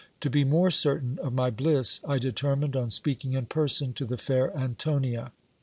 [0.21, 4.03] To be more certain of my bliss, I determined on speak ing in person to
[4.05, 5.31] the fair Antonia.